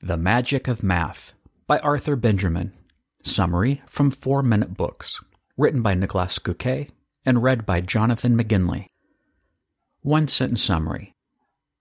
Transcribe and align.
The 0.00 0.16
Magic 0.18 0.68
of 0.68 0.82
Math 0.82 1.32
by 1.66 1.78
Arthur 1.78 2.14
Benjamin. 2.16 2.72
Summary 3.22 3.80
from 3.86 4.10
Four 4.10 4.42
Minute 4.42 4.74
Books. 4.74 5.22
Written 5.56 5.80
by 5.80 5.94
Nicholas 5.94 6.38
Göke 6.38 6.90
and 7.24 7.42
read 7.42 7.64
by 7.64 7.80
Jonathan 7.80 8.36
McGinley. 8.36 8.88
One 10.02 10.28
sentence 10.28 10.62
summary. 10.62 11.14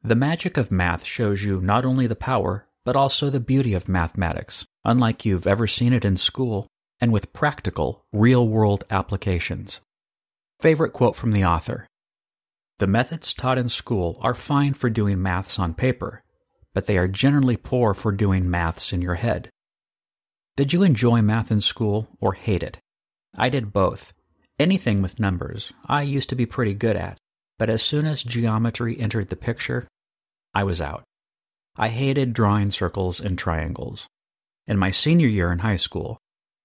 The 0.03 0.15
magic 0.15 0.55
of 0.55 0.71
math 0.71 1.03
shows 1.03 1.43
you 1.43 1.59
not 1.59 1.85
only 1.85 2.07
the 2.07 2.15
power, 2.15 2.65
but 2.85 2.95
also 2.95 3.29
the 3.29 3.41
beauty 3.41 3.73
of 3.73 3.89
mathematics, 3.89 4.65
unlike 4.85 5.25
you've 5.25 5.47
ever 5.47 5.67
seen 5.67 5.91
it 5.91 6.05
in 6.05 6.15
school, 6.15 6.67
and 7.01 7.11
with 7.11 7.33
practical, 7.33 8.05
real 8.13 8.47
world 8.47 8.85
applications. 8.89 9.81
Favorite 10.61 10.93
quote 10.93 11.17
from 11.17 11.33
the 11.33 11.43
author 11.43 11.87
The 12.79 12.87
methods 12.87 13.33
taught 13.33 13.57
in 13.57 13.67
school 13.67 14.17
are 14.21 14.35
fine 14.35 14.73
for 14.73 14.89
doing 14.89 15.21
maths 15.21 15.59
on 15.59 15.73
paper, 15.73 16.22
but 16.73 16.85
they 16.85 16.97
are 16.97 17.07
generally 17.07 17.57
poor 17.57 17.93
for 17.93 18.11
doing 18.11 18.49
maths 18.49 18.91
in 18.93 19.01
your 19.01 19.15
head. 19.15 19.49
Did 20.55 20.73
you 20.73 20.83
enjoy 20.83 21.21
math 21.21 21.51
in 21.51 21.61
school 21.61 22.07
or 22.19 22.33
hate 22.33 22.63
it? 22.63 22.79
I 23.35 23.49
did 23.49 23.73
both. 23.73 24.13
Anything 24.59 25.01
with 25.01 25.19
numbers 25.19 25.73
I 25.87 26.03
used 26.03 26.29
to 26.29 26.35
be 26.35 26.45
pretty 26.45 26.73
good 26.73 26.95
at, 26.95 27.17
but 27.57 27.69
as 27.69 27.81
soon 27.81 28.05
as 28.05 28.23
geometry 28.23 28.99
entered 28.99 29.29
the 29.29 29.35
picture, 29.35 29.87
I 30.53 30.63
was 30.63 30.79
out. 30.79 31.03
I 31.75 31.89
hated 31.89 32.33
drawing 32.33 32.69
circles 32.69 33.19
and 33.19 33.37
triangles. 33.37 34.07
In 34.67 34.77
my 34.77 34.91
senior 34.91 35.27
year 35.27 35.51
in 35.51 35.59
high 35.59 35.77
school, 35.77 36.19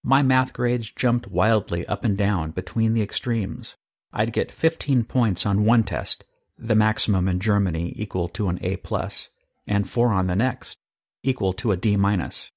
my 0.05 0.23
math 0.23 0.53
grades 0.53 0.91
jumped 0.91 1.29
wildly 1.29 1.87
up 1.87 2.05
and 2.05 2.17
down 2.17 2.51
between 2.51 2.93
the 2.93 3.03
extremes. 3.03 3.75
I'd 4.13 4.33
get 4.33 4.53
15 4.53 5.05
points 5.05 5.47
on 5.47 5.65
one 5.65 5.83
test, 5.83 6.25
the 6.59 6.75
maximum 6.75 7.29
in 7.29 7.41
Germany 7.41 7.93
equal 7.97 8.29
to 8.31 8.49
an 8.49 8.59
A+, 8.63 8.77
plus, 8.77 9.29
and 9.69 9.89
4 9.89 10.13
on 10.13 10.27
the 10.27 10.37
next, 10.37 10.79
equal 11.23 11.53
to 11.55 11.73
a 11.73 11.77
D-. 11.77 11.97
minus. 11.97 12.51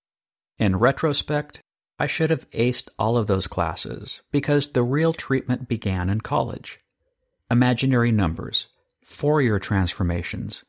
In 0.58 0.78
retrospect, 0.78 1.62
I 2.00 2.08
should 2.08 2.30
have 2.30 2.50
aced 2.52 2.90
all 2.98 3.18
of 3.18 3.28
those 3.28 3.48
classes 3.48 4.22
because 4.32 4.70
the 4.70 4.84
real 4.84 5.14
treatment 5.14 5.68
began 5.68 6.10
in 6.10 6.22
college. 6.22 6.80
Imaginary 7.50 8.12
numbers, 8.12 8.68
Fourier 9.04 9.60
transformations, 9.60 10.64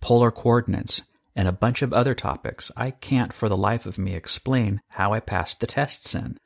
polar 0.00 0.30
coordinates, 0.30 1.02
and 1.34 1.48
a 1.48 1.52
bunch 1.52 1.82
of 1.82 1.92
other 1.92 2.14
topics 2.14 2.70
I 2.76 2.90
can't 2.90 3.32
for 3.32 3.48
the 3.48 3.56
life 3.56 3.86
of 3.86 3.98
me 3.98 4.14
explain 4.14 4.80
how 4.88 5.12
I 5.12 5.20
passed 5.20 5.60
the 5.60 5.66
tests 5.66 6.14
in. 6.14 6.38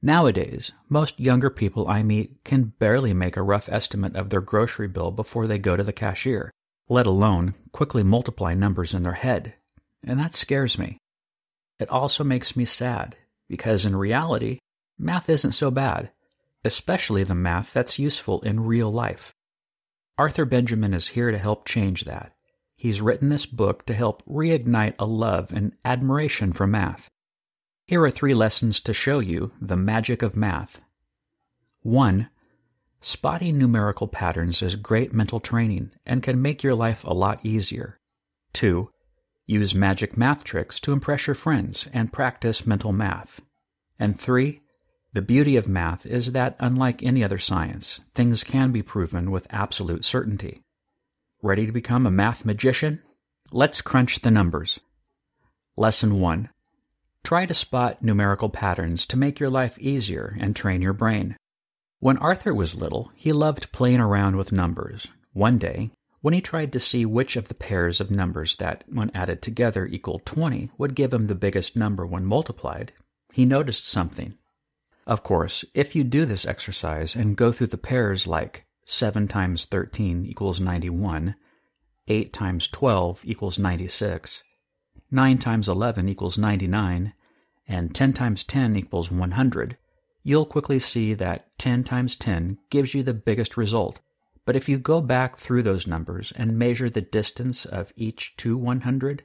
Nowadays, 0.00 0.70
most 0.88 1.18
younger 1.18 1.50
people 1.50 1.88
I 1.88 2.02
meet 2.02 2.44
can 2.44 2.72
barely 2.78 3.12
make 3.12 3.36
a 3.36 3.42
rough 3.42 3.68
estimate 3.68 4.16
of 4.16 4.30
their 4.30 4.40
grocery 4.40 4.86
bill 4.86 5.10
before 5.10 5.46
they 5.46 5.58
go 5.58 5.76
to 5.76 5.82
the 5.82 5.92
cashier, 5.92 6.52
let 6.88 7.06
alone 7.06 7.54
quickly 7.72 8.02
multiply 8.02 8.54
numbers 8.54 8.94
in 8.94 9.02
their 9.02 9.12
head. 9.12 9.54
And 10.04 10.18
that 10.18 10.34
scares 10.34 10.78
me. 10.78 10.98
It 11.78 11.90
also 11.90 12.24
makes 12.24 12.56
me 12.56 12.64
sad, 12.64 13.16
because 13.48 13.84
in 13.86 13.94
reality, 13.94 14.58
math 14.98 15.28
isn't 15.28 15.52
so 15.52 15.70
bad, 15.70 16.10
especially 16.64 17.24
the 17.24 17.34
math 17.34 17.72
that's 17.72 17.98
useful 17.98 18.40
in 18.40 18.60
real 18.60 18.90
life. 18.90 19.32
Arthur 20.16 20.44
Benjamin 20.44 20.94
is 20.94 21.08
here 21.08 21.30
to 21.30 21.38
help 21.38 21.64
change 21.64 22.04
that. 22.04 22.32
He's 22.76 23.00
written 23.00 23.28
this 23.28 23.46
book 23.46 23.86
to 23.86 23.94
help 23.94 24.24
reignite 24.24 24.94
a 24.98 25.06
love 25.06 25.52
and 25.52 25.72
admiration 25.84 26.52
for 26.52 26.66
math. 26.66 27.08
Here 27.86 28.02
are 28.02 28.10
three 28.10 28.34
lessons 28.34 28.80
to 28.82 28.92
show 28.92 29.18
you 29.20 29.52
the 29.60 29.76
magic 29.76 30.22
of 30.22 30.36
math. 30.36 30.82
1. 31.82 32.28
Spotting 33.00 33.56
numerical 33.58 34.08
patterns 34.08 34.60
is 34.60 34.74
great 34.74 35.12
mental 35.12 35.38
training 35.38 35.92
and 36.04 36.20
can 36.22 36.42
make 36.42 36.64
your 36.64 36.74
life 36.74 37.04
a 37.04 37.14
lot 37.14 37.44
easier. 37.46 38.00
2. 38.54 38.90
Use 39.46 39.74
magic 39.74 40.16
math 40.16 40.42
tricks 40.42 40.80
to 40.80 40.92
impress 40.92 41.28
your 41.28 41.34
friends 41.34 41.88
and 41.92 42.12
practice 42.12 42.66
mental 42.66 42.92
math. 42.92 43.40
And 44.00 44.18
3. 44.18 44.60
The 45.12 45.22
beauty 45.22 45.56
of 45.56 45.68
math 45.68 46.06
is 46.06 46.32
that, 46.32 46.56
unlike 46.58 47.02
any 47.02 47.22
other 47.22 47.38
science, 47.38 48.00
things 48.14 48.42
can 48.42 48.72
be 48.72 48.82
proven 48.82 49.30
with 49.30 49.46
absolute 49.50 50.04
certainty. 50.04 50.62
Ready 51.40 51.66
to 51.66 51.72
become 51.72 52.04
a 52.04 52.10
math 52.10 52.44
magician? 52.44 53.00
Let's 53.52 53.80
crunch 53.80 54.20
the 54.20 54.30
numbers. 54.32 54.80
Lesson 55.76 56.18
1. 56.18 56.50
Try 57.22 57.46
to 57.46 57.54
spot 57.54 58.02
numerical 58.02 58.48
patterns 58.48 59.06
to 59.06 59.16
make 59.16 59.38
your 59.38 59.50
life 59.50 59.78
easier 59.78 60.36
and 60.40 60.54
train 60.54 60.82
your 60.82 60.92
brain. 60.92 61.36
When 62.00 62.18
Arthur 62.18 62.54
was 62.54 62.76
little, 62.76 63.10
he 63.16 63.32
loved 63.32 63.72
playing 63.72 63.98
around 64.00 64.36
with 64.36 64.52
numbers. 64.52 65.08
One 65.32 65.58
day, 65.58 65.90
when 66.20 66.32
he 66.32 66.40
tried 66.40 66.72
to 66.72 66.80
see 66.80 67.04
which 67.04 67.34
of 67.34 67.48
the 67.48 67.54
pairs 67.54 68.00
of 68.00 68.08
numbers 68.10 68.54
that, 68.56 68.84
when 68.88 69.10
added 69.14 69.42
together, 69.42 69.84
equaled 69.84 70.24
20 70.24 70.70
would 70.78 70.94
give 70.94 71.12
him 71.12 71.26
the 71.26 71.34
biggest 71.34 71.76
number 71.76 72.06
when 72.06 72.24
multiplied, 72.24 72.92
he 73.32 73.44
noticed 73.44 73.88
something. 73.88 74.34
Of 75.08 75.24
course, 75.24 75.64
if 75.74 75.96
you 75.96 76.04
do 76.04 76.24
this 76.24 76.46
exercise 76.46 77.16
and 77.16 77.36
go 77.36 77.50
through 77.50 77.68
the 77.68 77.78
pairs 77.78 78.28
like 78.28 78.64
7 78.84 79.26
times 79.26 79.64
13 79.64 80.24
equals 80.24 80.60
91, 80.60 81.34
8 82.06 82.32
times 82.32 82.68
12 82.68 83.22
equals 83.24 83.58
96, 83.58 84.44
9 85.10 85.38
times 85.38 85.68
11 85.68 86.08
equals 86.08 86.38
99, 86.38 87.12
and 87.66 87.94
10 87.94 88.12
times 88.12 88.44
10 88.44 88.76
equals 88.76 89.10
100, 89.10 89.76
you'll 90.28 90.44
quickly 90.44 90.78
see 90.78 91.14
that 91.14 91.46
10 91.58 91.84
times 91.84 92.14
10 92.14 92.58
gives 92.68 92.92
you 92.92 93.02
the 93.02 93.14
biggest 93.14 93.56
result. 93.56 93.98
But 94.44 94.56
if 94.56 94.68
you 94.68 94.78
go 94.78 95.00
back 95.00 95.38
through 95.38 95.62
those 95.62 95.86
numbers 95.86 96.34
and 96.36 96.58
measure 96.58 96.90
the 96.90 97.00
distance 97.00 97.64
of 97.64 97.94
each 97.96 98.36
to 98.36 98.58
100, 98.58 99.22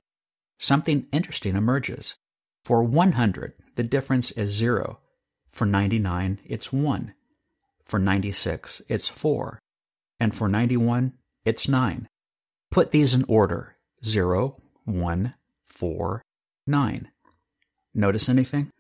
something 0.58 1.08
interesting 1.12 1.58
emerges. 1.58 2.16
For 2.64 2.82
100, 2.84 3.52
the 3.76 3.84
difference 3.84 4.32
is 4.32 4.52
0. 4.52 5.00
For 5.50 5.66
99, 5.66 6.40
it's 6.46 6.72
1. 6.72 7.14
For 7.84 8.00
96, 8.00 8.82
it's 8.88 9.10
4. 9.10 9.60
And 10.22 10.34
for 10.34 10.48
91, 10.48 11.12
it's 11.44 11.68
9. 11.68 12.08
Put 12.72 12.92
these 12.92 13.14
in 13.14 13.26
order 13.28 13.76
0, 14.06 14.56
1, 14.86 15.34
4, 15.66 16.22
9. 16.66 17.12
Notice 17.94 18.30
anything? 18.30 18.72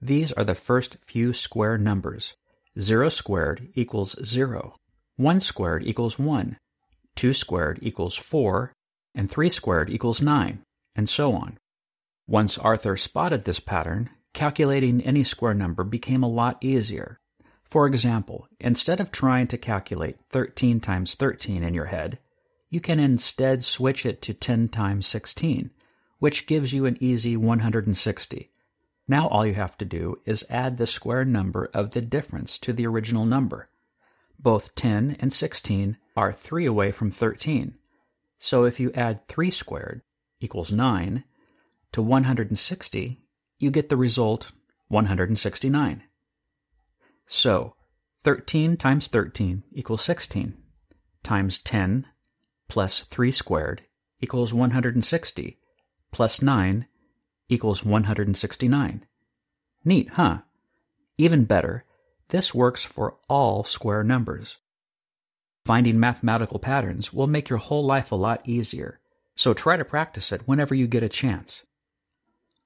These 0.00 0.32
are 0.32 0.44
the 0.44 0.54
first 0.54 0.96
few 1.04 1.32
square 1.32 1.76
numbers. 1.76 2.34
0 2.78 3.08
squared 3.08 3.68
equals 3.74 4.16
0. 4.24 4.76
1 5.16 5.40
squared 5.40 5.84
equals 5.84 6.18
1. 6.18 6.56
2 7.16 7.32
squared 7.32 7.78
equals 7.82 8.16
4. 8.16 8.72
And 9.14 9.28
3 9.28 9.48
squared 9.48 9.90
equals 9.90 10.22
9. 10.22 10.62
And 10.94 11.08
so 11.08 11.32
on. 11.32 11.58
Once 12.28 12.58
Arthur 12.58 12.96
spotted 12.96 13.44
this 13.44 13.58
pattern, 13.58 14.10
calculating 14.34 15.00
any 15.00 15.24
square 15.24 15.54
number 15.54 15.82
became 15.82 16.22
a 16.22 16.28
lot 16.28 16.62
easier. 16.62 17.18
For 17.64 17.86
example, 17.86 18.46
instead 18.60 19.00
of 19.00 19.10
trying 19.10 19.48
to 19.48 19.58
calculate 19.58 20.20
13 20.30 20.80
times 20.80 21.14
13 21.14 21.62
in 21.62 21.74
your 21.74 21.86
head, 21.86 22.18
you 22.68 22.80
can 22.80 23.00
instead 23.00 23.64
switch 23.64 24.06
it 24.06 24.22
to 24.22 24.34
10 24.34 24.68
times 24.68 25.06
16, 25.06 25.70
which 26.18 26.46
gives 26.46 26.72
you 26.72 26.86
an 26.86 26.96
easy 27.00 27.36
160. 27.36 28.50
Now 29.08 29.26
all 29.28 29.46
you 29.46 29.54
have 29.54 29.78
to 29.78 29.86
do 29.86 30.20
is 30.26 30.44
add 30.50 30.76
the 30.76 30.86
square 30.86 31.24
number 31.24 31.70
of 31.72 31.92
the 31.92 32.02
difference 32.02 32.58
to 32.58 32.74
the 32.74 32.86
original 32.86 33.24
number. 33.24 33.70
Both 34.38 34.74
10 34.74 35.16
and 35.18 35.32
16 35.32 35.96
are 36.14 36.32
3 36.32 36.66
away 36.66 36.92
from 36.92 37.10
13. 37.10 37.74
So 38.38 38.64
if 38.64 38.78
you 38.78 38.92
add 38.92 39.26
3 39.26 39.50
squared 39.50 40.02
equals 40.40 40.70
9 40.70 41.24
to 41.92 42.02
160, 42.02 43.22
you 43.58 43.70
get 43.70 43.88
the 43.88 43.96
result 43.96 44.52
169. 44.88 46.02
So, 47.26 47.74
13 48.24 48.76
times 48.76 49.08
13 49.08 49.62
equals 49.72 50.02
16, 50.02 50.56
times 51.22 51.58
10 51.58 52.06
plus 52.68 53.00
3 53.00 53.32
squared 53.32 53.82
equals 54.20 54.54
160, 54.54 55.58
plus 56.12 56.42
9 56.42 56.86
equals 57.48 57.84
169. 57.84 59.04
Neat, 59.84 60.08
huh? 60.10 60.38
Even 61.16 61.44
better, 61.44 61.84
this 62.28 62.54
works 62.54 62.84
for 62.84 63.16
all 63.28 63.64
square 63.64 64.04
numbers. 64.04 64.58
Finding 65.64 65.98
mathematical 65.98 66.58
patterns 66.58 67.12
will 67.12 67.26
make 67.26 67.48
your 67.48 67.58
whole 67.58 67.84
life 67.84 68.12
a 68.12 68.16
lot 68.16 68.46
easier, 68.46 69.00
so 69.34 69.54
try 69.54 69.76
to 69.76 69.84
practice 69.84 70.32
it 70.32 70.42
whenever 70.46 70.74
you 70.74 70.86
get 70.86 71.02
a 71.02 71.08
chance. 71.08 71.64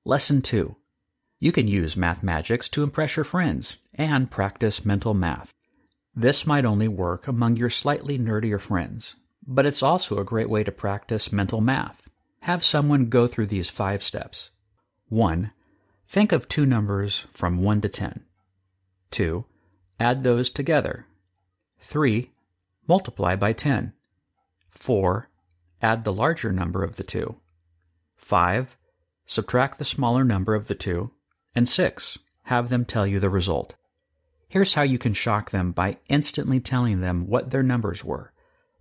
Lesson 0.05 0.43
2 0.43 0.77
you 1.43 1.51
can 1.51 1.67
use 1.67 1.97
math 1.97 2.23
magics 2.23 2.69
to 2.69 2.85
impress 2.85 3.17
your 3.17 3.25
friends 3.25 3.79
and 3.97 4.31
practice 4.31 4.85
mental 4.85 5.13
math. 5.13 5.53
This 6.15 6.47
might 6.47 6.65
only 6.65 6.87
work 6.87 7.27
among 7.27 7.57
your 7.57 7.69
slightly 7.69 8.17
nerdier 8.17 8.61
friends, 8.61 9.17
but 9.45 9.67
it's 9.67 9.83
also 9.83 10.21
a 10.21 10.25
great 10.25 10.49
way 10.49 10.63
to 10.63 10.71
practice 10.71 11.33
mental 11.33 11.61
math. 11.61 12.09
Have 12.43 12.65
someone 12.65 13.09
go 13.09 13.27
through 13.27 13.47
these 13.47 13.69
five 13.69 14.05
steps. 14.05 14.52
1. 15.13 15.53
Think 16.09 16.33
of 16.33 16.49
two 16.49 16.65
numbers 16.65 17.27
from 17.31 17.63
1 17.63 17.83
to 17.83 17.89
10. 17.91 18.25
2. 19.11 19.45
Add 20.01 20.25
those 20.25 20.49
together. 20.49 21.05
3. 21.81 22.31
Multiply 22.89 23.37
by 23.37 23.53
10. 23.53 23.93
4. 24.71 25.29
Add 25.83 26.05
the 26.05 26.15
larger 26.15 26.51
number 26.51 26.83
of 26.83 26.97
the 26.97 27.03
two. 27.05 27.37
5. 28.17 28.79
subtract 29.27 29.79
the 29.79 29.85
smaller 29.85 30.25
number 30.25 30.55
of 30.55 30.69
the 30.69 30.75
two, 30.75 31.11
and 31.55 31.69
6. 31.69 32.19
Have 32.45 32.71
them 32.71 32.87
tell 32.87 33.07
you 33.07 33.21
the 33.21 33.29
result. 33.29 33.75
Here's 34.49 34.73
how 34.73 34.83
you 34.83 34.99
can 34.99 35.13
shock 35.13 35.51
them 35.51 35.73
by 35.73 35.99
instantly 36.09 36.59
telling 36.59 37.03
them 37.03 37.27
what 37.27 37.51
their 37.51 37.63
numbers 37.63 38.03
were. 38.03 38.33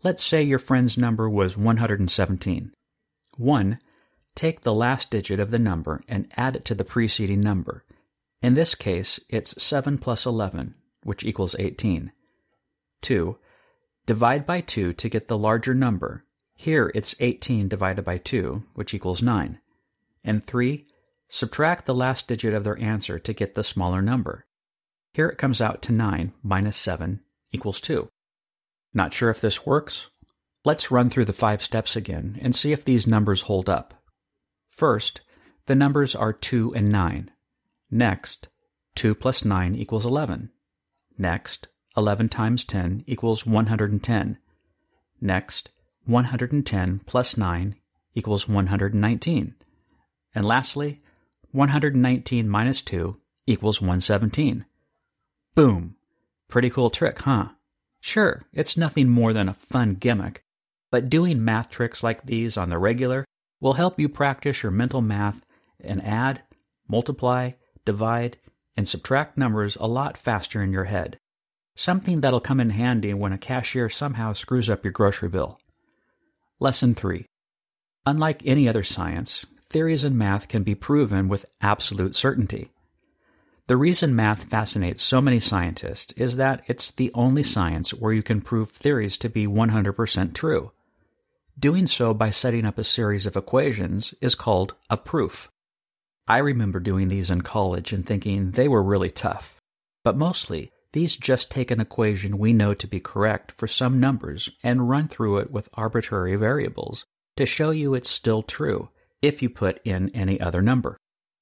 Let's 0.02 0.24
say 0.24 0.42
your 0.42 0.60
friend's 0.60 0.98
number 0.98 1.30
was 1.30 1.58
117. 1.58 2.72
1. 3.36 3.80
Take 4.42 4.62
the 4.62 4.74
last 4.74 5.12
digit 5.12 5.40
of 5.40 5.52
the 5.52 5.60
number 5.60 6.02
and 6.08 6.28
add 6.36 6.56
it 6.56 6.66
to 6.66 6.74
the 6.74 6.84
preceding 6.84 7.42
number. 7.42 7.86
In 8.42 8.56
this 8.56 8.74
case, 8.74 9.20
it's 9.30 9.62
7 9.62 10.00
plus 10.00 10.26
11, 10.26 10.74
which 11.04 11.24
equals 11.24 11.56
18. 11.60 12.12
2. 13.04 13.38
Divide 14.08 14.48
by 14.48 14.62
2 14.62 14.94
to 14.94 15.10
get 15.10 15.28
the 15.28 15.38
larger 15.38 15.76
number. 15.76 16.26
Here 16.56 16.92
it's 16.96 17.14
18 17.20 17.68
divided 17.68 18.04
by 18.04 18.18
2, 18.18 18.64
which 18.74 18.96
equals 18.96 19.22
9. 19.22 19.60
And 20.24 20.44
3. 20.44 20.88
Subtract 21.30 21.86
the 21.86 21.94
last 21.94 22.28
digit 22.28 22.56
of 22.56 22.64
their 22.64 22.80
answer 22.80 23.20
to 23.20 23.34
get 23.34 23.54
the 23.54 23.64
smaller 23.64 24.02
number. 24.02 24.48
Here 25.14 25.30
it 25.30 25.38
comes 25.38 25.62
out 25.62 25.84
to 25.84 25.92
9 25.92 26.34
minus 26.42 26.78
7 26.78 27.20
equals 27.52 27.80
2. 27.80 28.10
Not 28.92 29.14
sure 29.14 29.30
if 29.30 29.40
this 29.40 29.68
works? 29.68 30.10
Let's 30.66 30.90
run 30.90 31.12
through 31.12 31.26
the 31.26 31.32
five 31.32 31.64
steps 31.64 31.96
again 31.96 32.40
and 32.42 32.56
see 32.56 32.72
if 32.72 32.84
these 32.84 33.06
numbers 33.06 33.44
hold 33.44 33.70
up. 33.70 34.01
First, 34.72 35.22
the 35.68 35.76
numbers 35.76 36.16
are 36.16 36.34
2 36.34 36.74
and 36.74 36.90
9. 36.90 37.30
Next, 37.92 38.48
2 38.96 39.14
plus 39.14 39.46
9 39.46 39.76
equals 39.76 40.06
11. 40.06 40.50
Next, 41.18 41.68
11 41.96 42.30
times 42.30 42.64
10 42.64 43.04
equals 43.06 43.46
110. 43.46 44.38
Next, 45.20 45.70
110 46.06 47.00
plus 47.06 47.38
9 47.38 47.76
equals 48.16 48.48
119. 48.48 49.56
And 50.34 50.46
lastly, 50.46 51.02
119 51.52 52.50
minus 52.50 52.82
2 52.82 53.18
equals 53.46 53.82
117. 53.82 54.66
Boom! 55.54 55.96
Pretty 56.48 56.70
cool 56.70 56.90
trick, 56.90 57.20
huh? 57.20 57.50
Sure, 58.00 58.46
it's 58.54 58.78
nothing 58.78 59.10
more 59.10 59.34
than 59.34 59.48
a 59.48 59.54
fun 59.54 59.96
gimmick, 59.96 60.44
but 60.90 61.10
doing 61.10 61.44
math 61.44 61.70
tricks 61.70 62.04
like 62.04 62.26
these 62.26 62.58
on 62.58 62.70
the 62.70 62.78
regular 62.78 63.26
will 63.62 63.74
help 63.74 63.98
you 64.00 64.10
practice 64.10 64.64
your 64.64 64.72
mental 64.72 65.02
math 65.02 65.46
and 65.80 66.04
add, 66.04 66.42
multiply, 66.90 67.52
divide, 67.86 68.38
and 68.76 68.88
subtract 68.88 69.38
numbers 69.38 69.78
a 69.80 69.88
lot 69.88 70.18
faster 70.18 70.62
in 70.62 70.74
your 70.74 70.86
head. 70.86 71.18
Something 71.76 72.20
that'll 72.20 72.42
come 72.42 72.60
in 72.60 72.72
handy 72.72 73.14
when 73.14 73.32
a 73.32 73.38
cashier 73.38 73.90
somehow 73.90 74.34
screws 74.34 74.70
up 74.70 74.84
your 74.84 74.92
grocery 74.92 75.30
bill. 75.30 75.60
Lesson 76.60 76.94
3. 76.94 77.26
Unlike 78.06 78.42
any 78.46 78.68
other 78.68 78.84
science, 78.84 79.46
theories 79.70 80.04
in 80.04 80.18
math 80.18 80.48
can 80.48 80.64
be 80.64 80.76
proven 80.76 81.28
with 81.28 81.46
absolute 81.62 82.16
certainty. 82.16 82.72
The 83.68 83.78
reason 83.78 84.16
math 84.16 84.44
fascinates 84.44 85.02
so 85.02 85.22
many 85.22 85.40
scientists 85.40 86.12
is 86.14 86.36
that 86.36 86.62
it's 86.68 86.92
the 86.92 87.12
only 87.14 87.44
science 87.44 87.94
where 87.94 88.12
you 88.12 88.24
can 88.24 88.42
prove 88.42 88.70
theories 88.70 89.18
to 89.18 89.30
be 89.30 89.48
100% 89.48 90.34
true. 90.34 90.72
Doing 91.60 91.88
so 91.88 92.14
by 92.14 92.30
setting 92.30 92.66
up 92.66 92.78
a 92.78 92.84
series 92.84 93.26
of 93.26 93.36
equations 93.36 94.14
is 94.22 94.36
called 94.36 94.74
a 94.90 94.98
proof. 94.98 95.50
I 96.28 96.38
remember 96.38 96.80
doing 96.80 97.08
these 97.08 97.30
in 97.30 97.42
college 97.42 97.92
and 97.94 98.06
thinking 98.06 98.52
they 98.52 98.68
were 98.68 98.84
really 98.84 99.12
tough. 99.12 99.60
But 100.04 100.18
mostly, 100.18 100.72
these 100.94 101.16
just 101.16 101.52
take 101.52 101.72
an 101.72 101.80
equation 101.80 102.38
we 102.38 102.54
know 102.54 102.74
to 102.74 102.88
be 102.88 103.00
correct 103.00 103.52
for 103.54 103.68
some 103.68 104.00
numbers 104.00 104.50
and 104.64 104.90
run 104.90 105.08
through 105.08 105.40
it 105.40 105.52
with 105.52 105.70
arbitrary 105.74 106.36
variables 106.36 107.06
to 107.38 107.46
show 107.46 107.70
you 107.72 107.94
it's 107.94 108.10
still 108.10 108.44
true 108.44 108.90
if 109.22 109.42
you 109.42 109.50
put 109.50 109.80
in 109.86 110.10
any 110.10 110.40
other 110.40 110.62
number. 110.62 110.98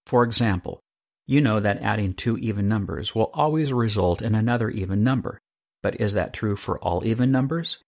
For 0.06 0.24
example, 0.24 0.80
you 1.28 1.42
know 1.42 1.60
that 1.60 1.82
adding 1.82 2.14
two 2.14 2.38
even 2.38 2.68
numbers 2.68 3.14
will 3.14 3.32
always 3.34 3.72
result 3.72 4.22
in 4.22 4.36
another 4.36 4.70
even 4.70 5.04
number. 5.04 5.40
But 5.82 6.02
is 6.02 6.14
that 6.14 6.34
true 6.34 6.56
for 6.56 6.80
all 6.80 7.06
even 7.06 7.32
numbers? 7.32 7.80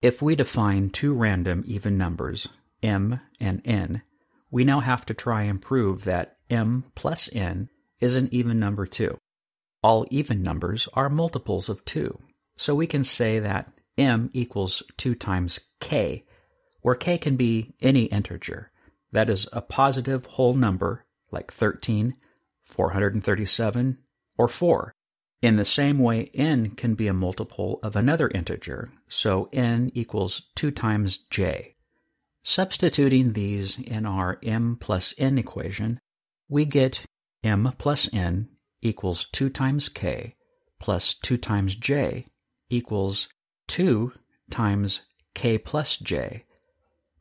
If 0.00 0.22
we 0.22 0.36
define 0.36 0.90
two 0.90 1.12
random 1.12 1.64
even 1.66 1.98
numbers, 1.98 2.48
m 2.84 3.20
and 3.40 3.60
n, 3.64 4.02
we 4.48 4.64
now 4.64 4.78
have 4.78 5.04
to 5.06 5.14
try 5.14 5.42
and 5.42 5.60
prove 5.60 6.04
that 6.04 6.36
m 6.48 6.84
plus 6.94 7.28
n 7.32 7.68
is 7.98 8.14
an 8.14 8.28
even 8.30 8.60
number 8.60 8.86
too. 8.86 9.18
All 9.82 10.06
even 10.10 10.42
numbers 10.42 10.88
are 10.94 11.10
multiples 11.10 11.68
of 11.68 11.84
2, 11.84 12.16
so 12.56 12.76
we 12.76 12.86
can 12.86 13.02
say 13.02 13.40
that 13.40 13.72
m 13.96 14.30
equals 14.32 14.84
2 14.98 15.16
times 15.16 15.58
k, 15.80 16.24
where 16.82 16.94
k 16.94 17.18
can 17.18 17.34
be 17.34 17.74
any 17.80 18.04
integer, 18.04 18.70
that 19.10 19.28
is, 19.28 19.48
a 19.52 19.60
positive 19.60 20.26
whole 20.26 20.54
number 20.54 21.04
like 21.32 21.52
13, 21.52 22.14
437, 22.64 23.98
or 24.36 24.46
4. 24.46 24.94
In 25.40 25.56
the 25.56 25.64
same 25.64 26.00
way, 26.00 26.30
n 26.34 26.70
can 26.70 26.94
be 26.94 27.06
a 27.06 27.14
multiple 27.14 27.78
of 27.82 27.94
another 27.94 28.28
integer, 28.28 28.90
so 29.06 29.48
n 29.52 29.92
equals 29.94 30.48
2 30.56 30.72
times 30.72 31.18
j. 31.30 31.76
Substituting 32.42 33.34
these 33.34 33.78
in 33.78 34.04
our 34.04 34.38
m 34.42 34.76
plus 34.80 35.14
n 35.16 35.38
equation, 35.38 36.00
we 36.48 36.64
get 36.64 37.04
m 37.44 37.72
plus 37.78 38.12
n 38.12 38.48
equals 38.82 39.26
2 39.26 39.48
times 39.48 39.88
k 39.88 40.34
plus 40.80 41.14
2 41.14 41.36
times 41.36 41.76
j 41.76 42.26
equals 42.68 43.28
2 43.68 44.12
times 44.50 45.02
k 45.34 45.56
plus 45.56 45.98
j. 45.98 46.44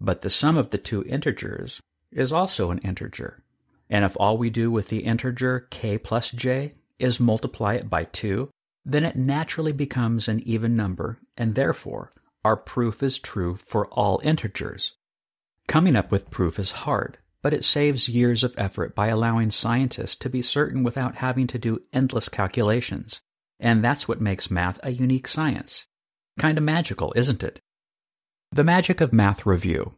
But 0.02 0.22
the 0.22 0.32
sum 0.32 0.58
of 0.58 0.72
the 0.72 0.78
two 0.80 1.04
integers 1.04 1.82
is 2.12 2.34
also 2.34 2.72
an 2.72 2.80
integer, 2.80 3.44
and 3.92 4.04
if 4.04 4.18
all 4.20 4.40
we 4.40 4.50
do 4.50 4.72
with 4.72 4.90
the 4.90 5.00
integer 5.00 5.68
k 5.70 6.00
plus 6.00 6.32
j 6.32 6.74
is 7.00 7.20
multiply 7.20 7.76
it 7.76 7.90
by 7.90 8.04
2, 8.04 8.50
then 8.86 9.04
it 9.04 9.16
naturally 9.16 9.74
becomes 9.74 10.28
an 10.28 10.40
even 10.42 10.76
number, 10.76 11.20
and 11.36 11.56
therefore 11.56 12.14
our 12.46 12.56
proof 12.56 13.04
is 13.04 13.20
true 13.20 13.56
for 13.58 13.88
all 13.88 14.22
integers. 14.24 14.94
Coming 15.68 15.98
up 15.98 16.12
with 16.12 16.32
proof 16.32 16.58
is 16.60 16.72
hard, 16.72 17.18
but 17.42 17.54
it 17.54 17.64
saves 17.64 18.08
years 18.08 18.44
of 18.44 18.56
effort 18.58 18.96
by 18.96 19.08
allowing 19.08 19.50
scientists 19.50 20.16
to 20.18 20.30
be 20.30 20.42
certain 20.42 20.84
without 20.84 21.16
having 21.16 21.48
to 21.48 21.60
do 21.60 21.82
endless 21.92 22.30
calculations. 22.30 23.20
And 23.60 23.84
that's 23.84 24.08
what 24.08 24.22
makes 24.22 24.50
math 24.50 24.80
a 24.84 24.92
unique 24.92 25.28
science. 25.28 25.86
Kinda 26.40 26.62
magical, 26.62 27.12
isn't 27.16 27.44
it? 27.44 27.60
The 28.52 28.64
Magic 28.64 29.02
of 29.02 29.12
Math 29.12 29.46
Review 29.46 29.96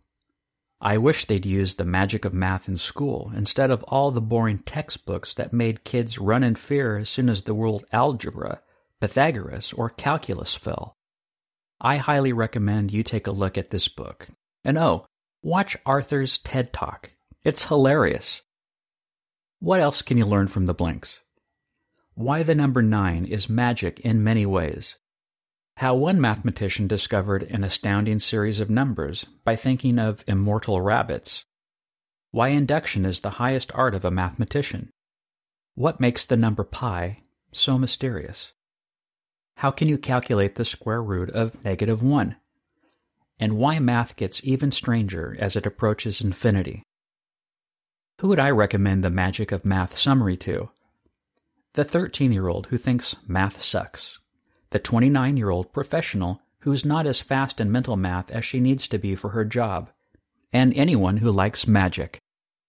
I 0.82 0.98
wish 0.98 1.26
they'd 1.26 1.46
used 1.46 1.78
the 1.78 1.86
magic 1.86 2.24
of 2.24 2.34
math 2.34 2.70
in 2.70 2.78
school 2.78 3.32
instead 3.36 3.70
of 3.70 3.84
all 3.84 4.12
the 4.12 4.22
boring 4.22 4.60
textbooks 4.60 5.34
that 5.34 5.52
made 5.52 5.84
kids 5.84 6.18
run 6.20 6.42
in 6.42 6.56
fear 6.56 6.98
as 6.98 7.10
soon 7.10 7.30
as 7.30 7.42
the 7.42 7.54
word 7.54 7.84
algebra, 7.92 8.62
Pythagoras, 9.02 9.74
or 9.74 9.90
calculus 9.90 10.56
fell. 10.56 10.96
I 11.82 11.98
highly 11.98 12.32
recommend 12.32 12.92
you 12.92 13.04
take 13.04 13.28
a 13.28 13.32
look 13.32 13.58
at 13.58 13.72
this 13.72 13.90
book. 13.90 14.30
And 14.64 14.78
oh, 14.78 15.06
watch 15.42 15.76
Arthur's 15.86 16.38
TED 16.38 16.72
Talk. 16.72 17.12
It's 17.44 17.66
hilarious. 17.66 18.42
What 19.60 19.82
else 19.82 20.02
can 20.02 20.18
you 20.18 20.26
learn 20.26 20.48
from 20.48 20.66
the 20.66 20.74
blinks? 20.74 21.22
Why 22.14 22.44
the 22.44 22.56
number 22.56 22.82
9 22.82 23.26
is 23.26 23.50
magic 23.50 24.00
in 24.02 24.24
many 24.24 24.46
ways. 24.46 24.96
How 25.80 25.96
one 25.96 26.20
mathematician 26.20 26.88
discovered 26.88 27.44
an 27.44 27.64
astounding 27.64 28.20
series 28.20 28.60
of 28.60 28.70
numbers 28.70 29.26
by 29.46 29.56
thinking 29.56 29.98
of 29.98 30.26
immortal 30.28 30.82
rabbits. 30.82 31.46
Why 32.32 32.50
induction 32.50 33.06
is 33.06 33.22
the 33.22 33.40
highest 33.40 33.72
art 33.74 33.96
of 33.96 34.04
a 34.04 34.12
mathematician. 34.12 34.90
What 35.76 36.02
makes 36.02 36.26
the 36.26 36.36
number 36.36 36.66
pi 36.66 37.20
so 37.54 37.78
mysterious? 37.78 38.52
How 39.56 39.72
can 39.72 39.88
you 39.88 39.98
calculate 39.98 40.56
the 40.56 40.66
square 40.66 41.02
root 41.02 41.30
of 41.30 41.64
negative 41.64 42.04
1? 42.04 42.36
And 43.40 43.54
why 43.54 43.80
math 43.80 44.18
gets 44.18 44.44
even 44.44 44.72
stranger 44.72 45.38
as 45.40 45.56
it 45.56 45.66
approaches 45.66 46.20
infinity. 46.20 46.84
Who 48.20 48.28
would 48.28 48.40
I 48.40 48.50
recommend 48.50 49.02
the 49.02 49.10
magic 49.10 49.54
of 49.54 49.64
math 49.64 49.96
summary 49.96 50.36
to? 50.40 50.72
The 51.76 51.86
13 51.86 52.34
year 52.34 52.50
old 52.50 52.68
who 52.68 52.78
thinks 52.78 53.16
math 53.26 53.64
sucks 53.64 54.20
the 54.72 54.80
29 54.80 55.38
year 55.38 55.50
old 55.50 55.74
professional 55.74 56.42
who's 56.60 56.86
not 56.86 57.08
as 57.08 57.20
fast 57.20 57.62
in 57.62 57.72
mental 57.72 57.96
math 57.96 58.30
as 58.32 58.46
she 58.46 58.60
needs 58.60 58.88
to 58.88 58.98
be 58.98 59.16
for 59.16 59.30
her 59.30 59.46
job, 59.46 59.90
and 60.52 60.74
anyone 60.76 61.18
who 61.18 61.32
likes 61.32 61.68
magic. 61.68 62.20